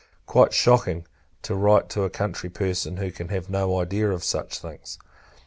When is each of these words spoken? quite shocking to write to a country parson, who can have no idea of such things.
quite 0.25 0.51
shocking 0.51 1.05
to 1.43 1.53
write 1.53 1.87
to 1.87 2.01
a 2.01 2.09
country 2.09 2.49
parson, 2.49 2.97
who 2.97 3.11
can 3.11 3.27
have 3.27 3.51
no 3.51 3.79
idea 3.79 4.09
of 4.09 4.23
such 4.23 4.57
things. 4.57 4.97